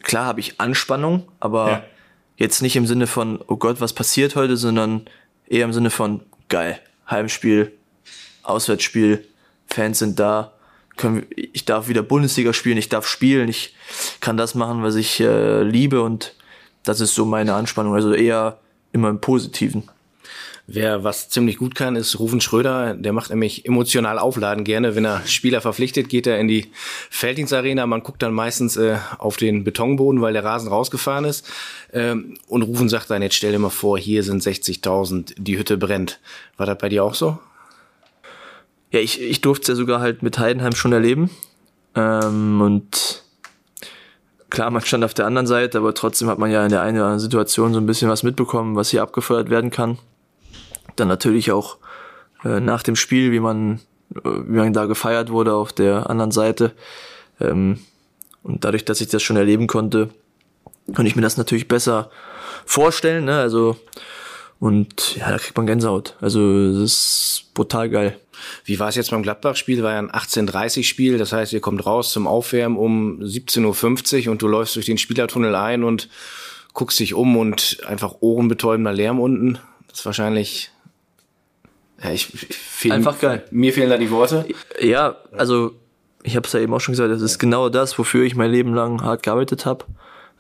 [0.02, 1.82] klar habe ich Anspannung, aber ja.
[2.36, 5.06] jetzt nicht im Sinne von, oh Gott, was passiert heute, sondern
[5.48, 6.78] eher im Sinne von, geil,
[7.10, 7.72] Heimspiel,
[8.42, 9.26] Auswärtsspiel,
[9.66, 10.52] Fans sind da,
[10.96, 13.74] können, ich darf wieder Bundesliga spielen, ich darf spielen, ich
[14.20, 16.34] kann das machen, was ich äh, liebe und
[16.84, 17.94] das ist so meine Anspannung.
[17.94, 18.58] Also eher
[18.92, 19.88] immer im Positiven.
[20.68, 22.94] Wer was ziemlich gut kann, ist Rufen Schröder.
[22.94, 24.96] Der macht nämlich emotional aufladen gerne.
[24.96, 26.72] Wenn er Spieler verpflichtet, geht er in die
[27.08, 27.86] Felddienstarena.
[27.86, 31.48] Man guckt dann meistens äh, auf den Betonboden, weil der Rasen rausgefahren ist.
[31.92, 35.76] Ähm, und Rufen sagt dann, jetzt stell dir mal vor, hier sind 60.000, die Hütte
[35.76, 36.18] brennt.
[36.56, 37.38] War das bei dir auch so?
[38.96, 41.28] Ja, ich, ich durfte es ja sogar halt mit Heidenheim schon erleben.
[41.94, 43.24] Ähm, und
[44.48, 46.96] klar, man stand auf der anderen Seite, aber trotzdem hat man ja in der einen
[46.96, 49.98] oder anderen Situation so ein bisschen was mitbekommen, was hier abgefeuert werden kann.
[50.96, 51.76] Dann natürlich auch
[52.42, 53.80] äh, nach dem Spiel, wie man,
[54.14, 56.72] äh, wie man da gefeiert wurde auf der anderen Seite.
[57.38, 57.80] Ähm,
[58.42, 60.08] und dadurch, dass ich das schon erleben konnte,
[60.86, 62.10] konnte ich mir das natürlich besser
[62.64, 63.26] vorstellen.
[63.26, 63.38] Ne?
[63.40, 63.76] Also
[64.58, 66.16] und ja, da kriegt man Gänsehaut.
[66.20, 68.18] Also das ist brutal geil.
[68.64, 69.82] Wie war es jetzt beim Gladbach-Spiel?
[69.82, 74.42] War ja ein 18:30-Spiel, das heißt, ihr kommt raus zum Aufwärmen um 17.50 Uhr und
[74.42, 76.08] du läufst durch den Spielertunnel ein und
[76.72, 79.58] guckst dich um und einfach ohrenbetäubender Lärm unten.
[79.88, 80.70] Das ist wahrscheinlich
[82.02, 83.44] ja, ich, ich fehl, Einfach geil.
[83.50, 84.46] Mir fehlen da die Worte.
[84.80, 85.72] Ja, also
[86.22, 88.50] ich habe es ja eben auch schon gesagt, das ist genau das, wofür ich mein
[88.50, 89.84] Leben lang hart gearbeitet habe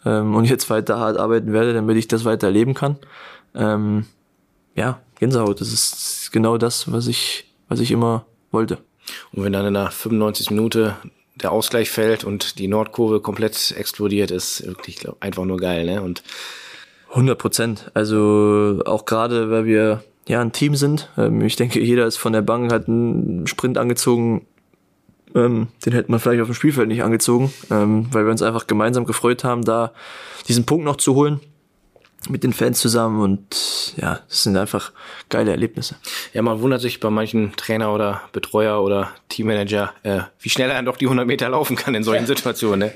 [0.04, 2.98] ähm, und jetzt weiter hart arbeiten werde, damit ich das weiter erleben kann.
[3.56, 4.06] Ähm,
[4.74, 8.78] ja, Gänsehaut, das ist genau das, was ich, was ich immer wollte.
[9.32, 10.50] Und wenn dann in der 95.
[10.50, 10.96] Minute
[11.34, 16.02] der Ausgleich fällt und die Nordkurve komplett explodiert, ist wirklich glaub, einfach nur geil, ne?
[16.02, 16.22] Und
[17.10, 17.90] 100 Prozent.
[17.94, 21.10] Also auch gerade, weil wir ja ein Team sind.
[21.16, 24.46] Ähm, ich denke, jeder ist von der Bank, hat einen Sprint angezogen.
[25.34, 28.66] Ähm, den hätte man vielleicht auf dem Spielfeld nicht angezogen, ähm, weil wir uns einfach
[28.66, 29.92] gemeinsam gefreut haben, da
[30.48, 31.40] diesen Punkt noch zu holen
[32.28, 34.92] mit den Fans zusammen und ja, das sind einfach
[35.28, 35.96] geile Erlebnisse.
[36.32, 40.82] Ja, man wundert sich bei manchen Trainer oder Betreuer oder Teammanager, äh, wie schnell er
[40.82, 42.88] doch die 100 Meter laufen kann in solchen Situationen.
[42.88, 42.94] Ne?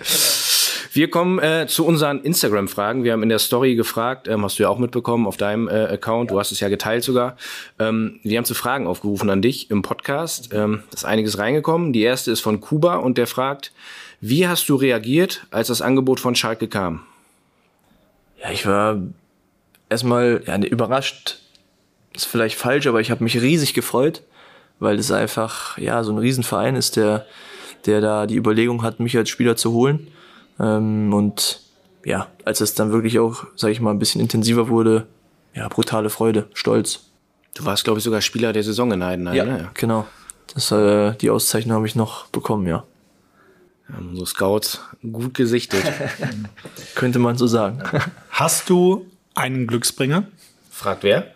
[0.93, 3.05] Wir kommen äh, zu unseren Instagram-Fragen.
[3.05, 5.85] Wir haben in der Story gefragt, ähm, hast du ja auch mitbekommen auf deinem äh,
[5.85, 7.37] Account, du hast es ja geteilt sogar.
[7.79, 10.51] Ähm, wir haben zu Fragen aufgerufen an dich im Podcast.
[10.53, 11.93] Ähm, ist einiges reingekommen.
[11.93, 13.73] Die erste ist von Kuba und der fragt,
[14.21, 17.05] wie hast du reagiert, als das Angebot von Schalke kam?
[18.43, 18.99] Ja, ich war
[19.89, 21.39] erstmal ja, überrascht.
[22.15, 24.23] Ist vielleicht falsch, aber ich habe mich riesig gefreut,
[24.79, 27.27] weil es einfach ja so ein Riesenverein ist, der,
[27.87, 30.09] der da die Überlegung hat, mich als Spieler zu holen.
[30.59, 31.61] Ähm, und
[32.05, 35.07] ja, als es dann wirklich auch, sag ich mal, ein bisschen intensiver wurde,
[35.55, 37.11] ja, brutale Freude, Stolz.
[37.55, 39.71] Du warst, glaube ich, sogar Spieler der Saison in Heidenheim, ja, ne?
[39.75, 40.07] genau.
[40.55, 42.85] Das, äh, die Auszeichnung habe ich noch bekommen, ja.
[43.93, 44.81] Haben unsere Scouts
[45.13, 45.83] gut gesichtet.
[46.95, 47.83] Könnte man so sagen.
[48.41, 50.27] Hast du einen Glücksbringer?
[50.71, 51.35] Fragt wer?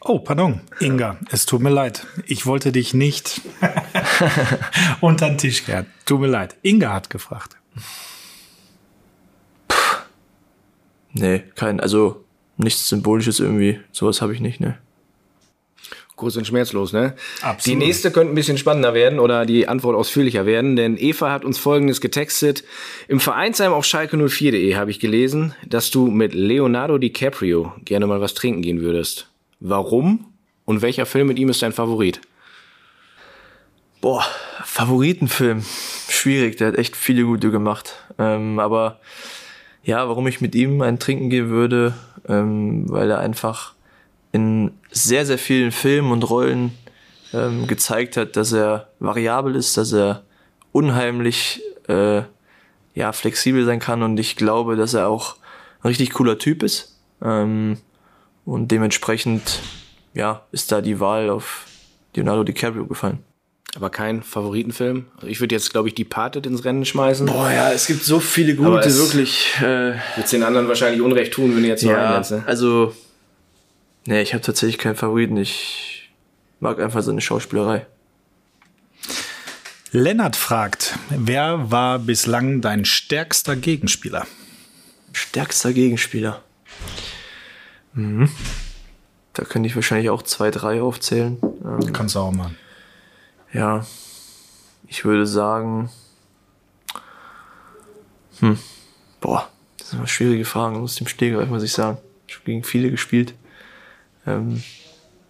[0.00, 2.06] Oh, pardon, Inga, es tut mir leid.
[2.24, 3.42] Ich wollte dich nicht
[5.02, 5.84] unter den Tisch kehren.
[6.06, 6.56] Tut mir leid.
[6.62, 7.58] Inga hat gefragt.
[11.12, 12.24] Nee, kein, also
[12.56, 13.80] nichts Symbolisches irgendwie.
[13.92, 14.78] Sowas habe ich nicht, ne.
[16.16, 17.14] Kurz und schmerzlos, ne?
[17.42, 17.66] Absolut.
[17.66, 21.44] Die nächste könnte ein bisschen spannender werden oder die Antwort ausführlicher werden, denn Eva hat
[21.44, 22.62] uns folgendes getextet.
[23.08, 28.34] Im Vereinsheim auf schalke04.de habe ich gelesen, dass du mit Leonardo DiCaprio gerne mal was
[28.34, 29.28] trinken gehen würdest.
[29.58, 30.26] Warum?
[30.64, 32.20] Und welcher Film mit ihm ist dein Favorit?
[34.00, 34.24] Boah,
[34.64, 35.64] Favoritenfilm.
[36.08, 37.94] Schwierig, der hat echt viele gute gemacht.
[38.18, 39.00] Ähm, aber
[39.82, 41.94] ja, warum ich mit ihm ein Trinken gehen würde,
[42.28, 43.73] ähm, weil er einfach
[44.34, 46.72] in sehr, sehr vielen Filmen und Rollen
[47.32, 50.24] ähm, gezeigt hat, dass er variabel ist, dass er
[50.72, 52.22] unheimlich äh,
[52.94, 55.36] ja, flexibel sein kann und ich glaube, dass er auch
[55.82, 56.96] ein richtig cooler Typ ist.
[57.22, 57.78] Ähm,
[58.44, 59.60] und dementsprechend
[60.14, 61.66] ja, ist da die Wahl auf
[62.16, 63.18] Leonardo DiCaprio gefallen.
[63.76, 65.06] Aber kein Favoritenfilm.
[65.16, 67.26] Also ich würde jetzt, glaube ich, die Pate ins Rennen schmeißen.
[67.26, 69.54] Boah, ja, es gibt so viele gute, Aber es- wirklich.
[69.60, 72.42] Äh, Wird den anderen wahrscheinlich Unrecht tun, wenn du jetzt noch ja, einlässt, ne?
[72.46, 72.94] also,
[74.06, 75.36] nee, ich habe tatsächlich keinen Favoriten.
[75.36, 76.10] Ich
[76.60, 77.86] mag einfach seine Schauspielerei.
[79.92, 84.26] Lennart fragt, wer war bislang dein stärkster Gegenspieler?
[85.12, 86.42] Stärkster Gegenspieler.
[87.92, 88.28] Mhm.
[89.34, 91.38] Da könnte ich wahrscheinlich auch zwei, drei aufzählen.
[91.42, 92.56] Ähm, Kannst du auch machen.
[93.52, 93.86] ja,
[94.88, 95.90] ich würde sagen,
[98.40, 98.58] hm,
[99.20, 100.76] boah, das sind immer schwierige Fragen.
[100.76, 101.98] Aus dem Stegreif muss ich sagen.
[102.26, 103.34] Ich habe gegen viele gespielt.
[104.26, 104.62] Ähm,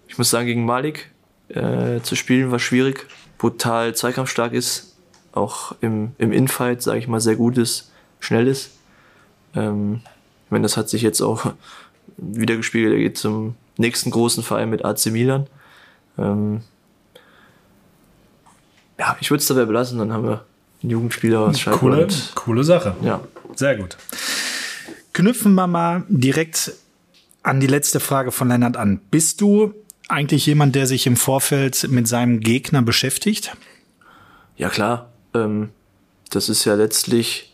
[0.08, 1.10] ich muss sagen, gegen Malik
[1.48, 3.06] äh, zu spielen war schwierig.
[3.38, 4.96] Brutal zweikampfstark ist,
[5.32, 8.70] auch im, im Infight, sage ich mal, sehr gut ist, schnell ist.
[9.54, 10.00] Ähm,
[10.46, 11.52] ich meine, das hat sich jetzt auch
[12.16, 12.94] wieder gespiegelt.
[12.94, 15.46] Er geht zum nächsten großen Verein mit AC Milan.
[16.16, 16.60] Ähm,
[18.98, 20.44] ja, ich würde es dabei belassen, dann haben wir
[20.82, 21.80] einen Jugendspieler aus Schalke.
[21.80, 22.94] Coole, coole Sache.
[23.02, 23.20] Ja.
[23.56, 23.96] Sehr gut.
[25.12, 26.72] Knüpfen wir mal direkt
[27.44, 29.00] an die letzte Frage von Lennart an.
[29.10, 29.74] Bist du
[30.08, 33.56] eigentlich jemand, der sich im Vorfeld mit seinem Gegner beschäftigt?
[34.56, 35.12] Ja, klar.
[35.34, 35.70] Ähm,
[36.30, 37.52] das ist ja letztlich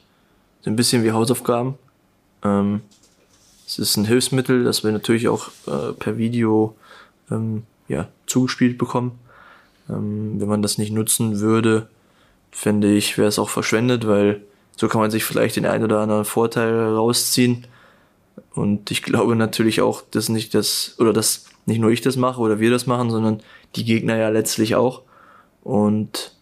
[0.64, 1.74] ein bisschen wie Hausaufgaben.
[2.42, 2.81] Ähm,
[3.66, 6.76] es ist ein Hilfsmittel, das wir natürlich auch äh, per Video
[7.31, 9.18] ähm, ja, zugespielt bekommen.
[9.88, 11.88] Ähm, wenn man das nicht nutzen würde,
[12.53, 14.42] fände ich, wäre es auch verschwendet, weil
[14.76, 17.66] so kann man sich vielleicht den einen oder anderen Vorteil rausziehen.
[18.55, 22.40] Und ich glaube natürlich auch, dass nicht das, oder dass nicht nur ich das mache
[22.40, 23.40] oder wir das machen, sondern
[23.76, 25.03] die Gegner ja letztlich auch.
[25.62, 26.33] Und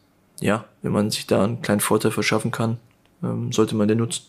[0.41, 2.79] ja, wenn man sich da einen kleinen Vorteil verschaffen kann,
[3.23, 4.23] ähm, sollte man den nutzen.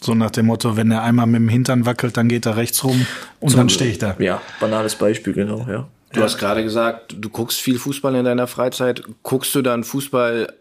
[0.00, 2.84] So nach dem Motto, wenn er einmal mit dem Hintern wackelt, dann geht er rechts
[2.84, 3.06] rum
[3.40, 4.14] und dann stehe ich da.
[4.18, 5.88] Ja, banales Beispiel, genau, ja.
[6.12, 9.02] Du hast gerade gesagt, du guckst viel Fußball in deiner Freizeit.
[9.22, 10.52] Guckst du dann Fußball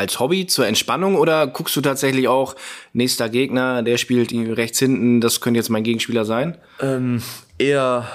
[0.00, 2.56] als Hobby zur Entspannung oder guckst du tatsächlich auch
[2.94, 6.56] nächster Gegner, der spielt rechts hinten, das könnte jetzt mein Gegenspieler sein?
[6.80, 7.22] Ähm,
[7.58, 8.08] eher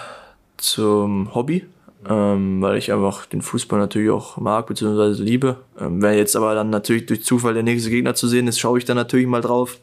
[0.57, 1.65] zum Hobby,
[2.09, 5.21] ähm, weil ich einfach den Fußball natürlich auch mag bzw.
[5.21, 5.57] liebe.
[5.79, 8.79] Ähm, wenn jetzt aber dann natürlich durch Zufall der nächste Gegner zu sehen ist, schaue
[8.79, 9.79] ich dann natürlich mal drauf.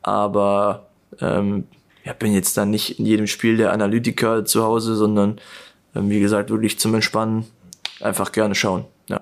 [0.00, 0.86] Aber
[1.20, 1.64] ähm,
[2.04, 5.38] ja, bin jetzt dann nicht in jedem Spiel der Analytiker zu Hause, sondern
[5.94, 7.44] ähm, wie gesagt wirklich zum Entspannen
[8.00, 8.84] einfach gerne schauen.
[9.08, 9.20] Ja.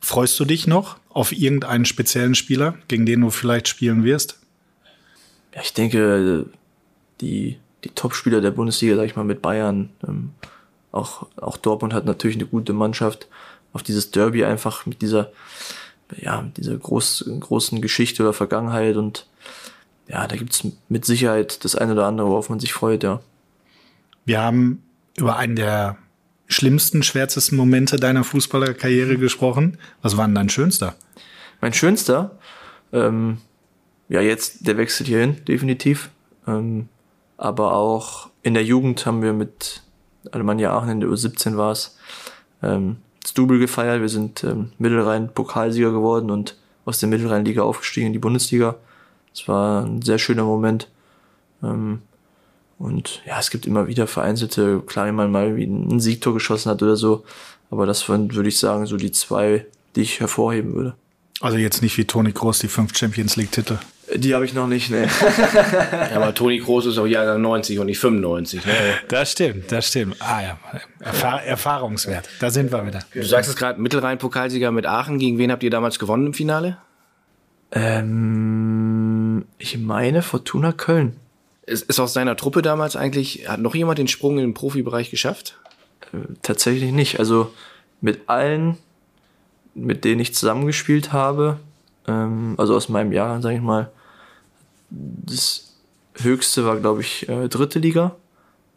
[0.00, 4.38] Freust du dich noch auf irgendeinen speziellen Spieler, gegen den du vielleicht spielen wirst?
[5.52, 6.46] Ja, ich denke,
[7.20, 10.30] die, die Top-Spieler der Bundesliga, sag ich mal, mit Bayern, ähm,
[10.92, 13.26] auch, auch Dortmund hat natürlich eine gute Mannschaft.
[13.72, 15.32] Auf dieses Derby einfach mit dieser,
[16.16, 19.26] ja, mit dieser groß, großen Geschichte oder Vergangenheit und
[20.06, 23.18] ja, da gibt's mit Sicherheit das eine oder andere, worauf man sich freut, ja.
[24.24, 24.84] Wir haben
[25.16, 25.98] über einen der
[26.48, 29.78] schlimmsten, schwärzesten Momente deiner Fußballerkarriere gesprochen.
[30.02, 30.96] Was war denn dein schönster?
[31.60, 32.38] Mein schönster,
[32.92, 33.38] ähm,
[34.08, 36.10] ja, jetzt der Wechsel hierhin, definitiv.
[36.46, 36.88] Ähm,
[37.36, 39.82] aber auch in der Jugend haben wir mit
[40.32, 41.96] Alemannia Aachen in der U17 war es,
[42.62, 44.00] ähm, das Double gefeiert.
[44.00, 48.76] Wir sind ähm, Mittelrhein-Pokalsieger geworden und aus der Mittelrhein-Liga aufgestiegen in die Bundesliga.
[49.34, 50.88] Es war ein sehr schöner Moment.
[51.62, 52.02] Ähm,
[52.78, 56.70] und ja, es gibt immer wieder vereinzelte, klar, wenn man mal wie ein Siegtor geschossen
[56.70, 57.24] hat oder so.
[57.70, 60.94] Aber das waren, würde ich sagen, so die zwei, die ich hervorheben würde.
[61.40, 63.78] Also jetzt nicht wie Toni Kroos die fünf Champions League-Titel.
[64.14, 65.06] Die habe ich noch nicht, ne.
[66.10, 68.64] Ja, aber Toni Kroos ist auch Jahrgang 90 und nicht 95.
[68.64, 68.72] Ne?
[69.08, 70.16] Das stimmt, das stimmt.
[70.20, 70.58] Ah ja,
[71.00, 72.28] Erfahr Erfahrungswert.
[72.40, 73.00] Da sind wir wieder.
[73.12, 75.18] Du sagst es gerade, Mittelrhein-Pokalsieger mit Aachen.
[75.18, 76.78] Gegen wen habt ihr damals gewonnen im Finale?
[77.72, 81.16] Ähm, ich meine Fortuna Köln.
[81.68, 85.10] Ist, ist aus seiner Truppe damals eigentlich, hat noch jemand den Sprung in den Profibereich
[85.10, 85.58] geschafft?
[86.42, 87.18] Tatsächlich nicht.
[87.18, 87.52] Also
[88.00, 88.78] mit allen,
[89.74, 91.58] mit denen ich zusammengespielt habe,
[92.06, 93.90] ähm, also aus meinem Jahr, sage ich mal,
[94.90, 95.74] das
[96.14, 98.16] höchste war, glaube ich, äh, dritte Liga.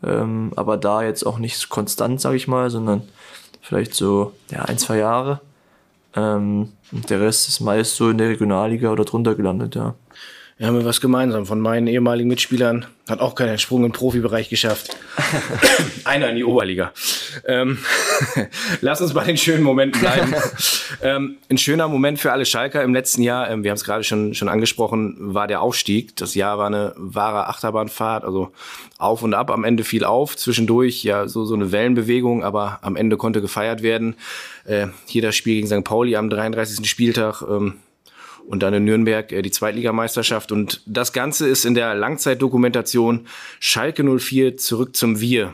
[0.03, 3.03] Ähm, aber da jetzt auch nicht konstant, sage ich mal, sondern
[3.61, 5.41] vielleicht so ja, ein, zwei Jahre.
[6.15, 9.95] Ähm, und der Rest ist meist so in der Regionalliga oder drunter gelandet, ja.
[10.61, 11.47] Wir haben wir was gemeinsam.
[11.47, 14.95] Von meinen ehemaligen Mitspielern hat auch keiner den Sprung im Profibereich geschafft.
[16.03, 16.91] Einer in die Oberliga.
[17.47, 17.79] Ähm,
[18.81, 20.35] lass uns bei den schönen Momenten bleiben.
[21.01, 24.03] ähm, ein schöner Moment für alle Schalker im letzten Jahr, ähm, wir haben es gerade
[24.03, 26.15] schon, schon angesprochen, war der Aufstieg.
[26.17, 28.51] Das Jahr war eine wahre Achterbahnfahrt, also
[28.99, 32.95] auf und ab, am Ende fiel auf, zwischendurch ja so, so eine Wellenbewegung, aber am
[32.95, 34.13] Ende konnte gefeiert werden.
[34.65, 35.83] Äh, hier das Spiel gegen St.
[35.83, 36.87] Pauli am 33.
[36.87, 37.41] Spieltag.
[37.49, 37.79] Ähm,
[38.51, 40.51] und dann in Nürnberg äh, die Zweitligameisterschaft.
[40.51, 43.27] Und das Ganze ist in der Langzeitdokumentation
[43.59, 45.53] Schalke 04 zurück zum Wir.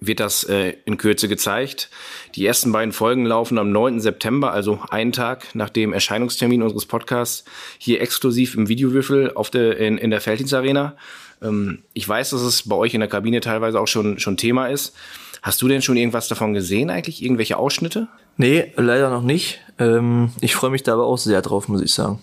[0.00, 1.90] wird das äh, in Kürze gezeigt.
[2.34, 4.00] Die ersten beiden Folgen laufen am 9.
[4.00, 7.44] September, also einen Tag nach dem Erscheinungstermin unseres Podcasts,
[7.78, 10.96] hier exklusiv im Videowürfel auf der, in, in der Felddienstarena.
[11.42, 14.66] Ähm, ich weiß, dass es bei euch in der Kabine teilweise auch schon, schon Thema
[14.66, 14.94] ist.
[15.42, 17.22] Hast du denn schon irgendwas davon gesehen eigentlich?
[17.22, 18.08] Irgendwelche Ausschnitte?
[18.36, 19.60] Nee, leider noch nicht.
[19.78, 22.20] Ähm, ich freue mich da aber auch sehr drauf, muss ich sagen.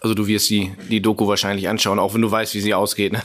[0.00, 3.12] Also du wirst die, die Doku wahrscheinlich anschauen, auch wenn du weißt, wie sie ausgeht.
[3.12, 3.22] Ne?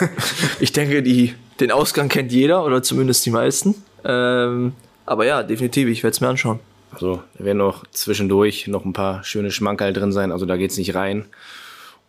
[0.60, 3.74] ich denke, die, den Ausgang kennt jeder oder zumindest die meisten.
[4.04, 4.72] Ähm,
[5.04, 6.60] aber ja, definitiv, ich werde es mir anschauen.
[6.90, 10.32] Also da werden noch zwischendurch noch ein paar schöne Schmankerl drin sein.
[10.32, 11.26] Also da geht's nicht rein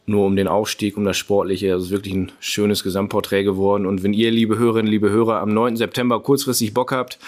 [0.10, 1.72] nur um den Aufstieg, um das Sportliche.
[1.74, 3.86] Also wirklich ein schönes Gesamtporträt geworden.
[3.86, 5.78] Und wenn ihr, liebe Hörerinnen, liebe Hörer, am 9.
[5.78, 7.19] September kurzfristig Bock habt,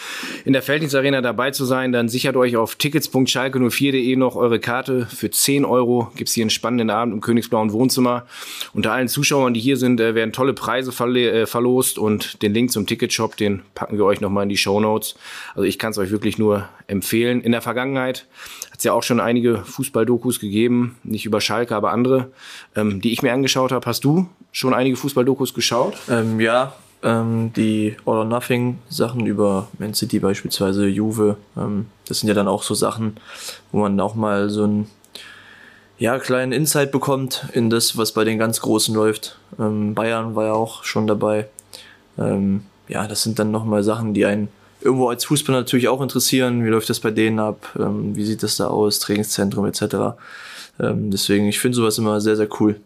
[0.44, 5.06] in der Felddienstarena dabei zu sein, dann sichert euch auf tickets.schalke04.de noch eure Karte.
[5.06, 8.26] Für 10 Euro gibt's hier einen spannenden Abend im Königsblauen Wohnzimmer.
[8.74, 12.72] Unter allen Zuschauern, die hier sind, äh, werden tolle Preise äh, verlost und den Link
[12.72, 15.16] zum Ticketshop, den packen wir euch nochmal in die Show Notes.
[15.54, 17.42] Also ich kann es euch wirklich nur empfehlen.
[17.42, 18.26] In der Vergangenheit
[18.82, 22.32] es ja auch schon einige Fußballdokus gegeben, nicht über Schalke, aber andere
[22.76, 23.86] ähm, die ich mir angeschaut habe.
[23.86, 25.96] Hast du schon einige Fußballdokus geschaut?
[26.10, 31.38] Ähm, ja, ähm, die All or Nothing Sachen über Man City beispielsweise, Juve.
[31.56, 33.18] Ähm, das sind ja dann auch so Sachen,
[33.72, 34.90] wo man auch mal so einen
[36.00, 39.38] ja, kleinen Insight bekommt in das, was bei den ganz Großen läuft.
[39.60, 41.48] Ähm, Bayern war ja auch schon dabei.
[42.18, 44.50] Ähm, ja, das sind dann nochmal Sachen, die einen
[44.82, 46.64] irgendwo als Fußballer natürlich auch interessieren.
[46.66, 47.70] Wie läuft das bei denen ab?
[47.80, 49.00] Ähm, wie sieht das da aus?
[49.00, 49.82] Trainingszentrum etc.
[50.80, 52.80] Ähm, deswegen, ich finde sowas immer sehr, sehr cool.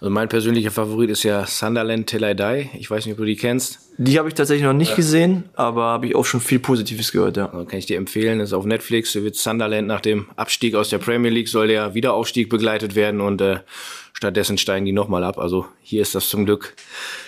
[0.00, 2.70] Also mein persönlicher Favorit ist ja Sunderland Till I Die.
[2.78, 3.80] Ich weiß nicht, ob du die kennst.
[3.98, 4.96] Die habe ich tatsächlich noch nicht ja.
[4.96, 7.46] gesehen, aber habe ich auch schon viel Positives gehört, ja.
[7.50, 9.14] Also kann ich dir empfehlen, ist auf Netflix.
[9.14, 13.22] Da wird Sunderland nach dem Abstieg aus der Premier League soll der Wiederaufstieg begleitet werden
[13.22, 13.60] und äh,
[14.12, 15.38] stattdessen steigen die nochmal ab.
[15.38, 16.74] Also hier ist das zum Glück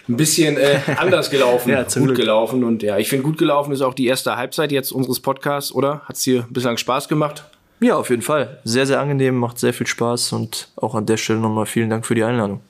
[0.09, 2.16] ein bisschen äh, anders gelaufen, ja, gut Glück.
[2.16, 5.72] gelaufen und ja, ich finde gut gelaufen ist auch die erste Halbzeit jetzt unseres Podcasts,
[5.72, 6.02] oder?
[6.04, 7.44] Hat's dir bislang Spaß gemacht?
[7.80, 8.58] Ja, auf jeden Fall.
[8.64, 12.06] Sehr, sehr angenehm, macht sehr viel Spaß und auch an der Stelle nochmal vielen Dank
[12.06, 12.60] für die Einladung.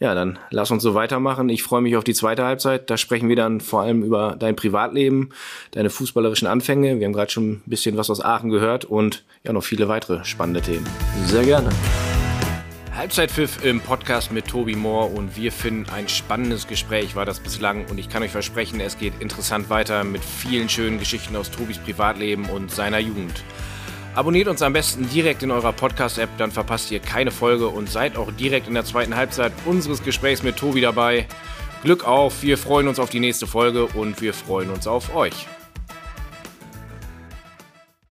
[0.00, 1.48] Ja, dann lass uns so weitermachen.
[1.48, 2.88] Ich freue mich auf die zweite Halbzeit.
[2.88, 5.30] Da sprechen wir dann vor allem über dein Privatleben,
[5.72, 7.00] deine fußballerischen Anfänge.
[7.00, 10.24] Wir haben gerade schon ein bisschen was aus Aachen gehört und ja, noch viele weitere
[10.24, 10.86] spannende Themen.
[11.24, 11.70] Sehr gerne.
[12.94, 17.86] Halbzeitpfiff im Podcast mit Tobi Moore und wir finden ein spannendes Gespräch war das bislang
[17.86, 21.78] und ich kann euch versprechen, es geht interessant weiter mit vielen schönen Geschichten aus Tobis
[21.78, 23.44] Privatleben und seiner Jugend.
[24.18, 28.16] Abonniert uns am besten direkt in eurer Podcast-App, dann verpasst ihr keine Folge und seid
[28.16, 31.28] auch direkt in der zweiten Halbzeit unseres Gesprächs mit Tobi dabei.
[31.84, 35.46] Glück auf, wir freuen uns auf die nächste Folge und wir freuen uns auf euch.